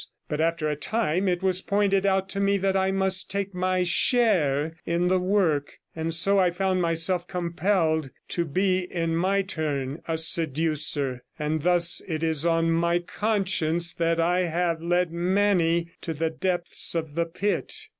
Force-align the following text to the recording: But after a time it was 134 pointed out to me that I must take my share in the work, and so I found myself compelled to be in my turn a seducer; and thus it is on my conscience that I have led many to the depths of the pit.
But 0.27 0.41
after 0.41 0.67
a 0.67 0.75
time 0.75 1.27
it 1.27 1.43
was 1.43 1.59
134 1.63 1.77
pointed 1.77 2.05
out 2.07 2.27
to 2.29 2.39
me 2.39 2.57
that 2.57 2.75
I 2.75 2.89
must 2.89 3.29
take 3.29 3.53
my 3.53 3.83
share 3.83 4.75
in 4.83 5.09
the 5.09 5.19
work, 5.19 5.77
and 5.95 6.11
so 6.11 6.39
I 6.39 6.49
found 6.49 6.81
myself 6.81 7.27
compelled 7.27 8.09
to 8.29 8.43
be 8.43 8.79
in 8.79 9.15
my 9.15 9.43
turn 9.43 10.01
a 10.07 10.17
seducer; 10.17 11.21
and 11.37 11.61
thus 11.61 12.01
it 12.07 12.23
is 12.23 12.47
on 12.47 12.71
my 12.71 12.97
conscience 12.97 13.93
that 13.93 14.19
I 14.19 14.39
have 14.47 14.81
led 14.81 15.11
many 15.11 15.91
to 16.01 16.15
the 16.15 16.31
depths 16.31 16.95
of 16.95 17.13
the 17.13 17.27
pit. 17.27 17.71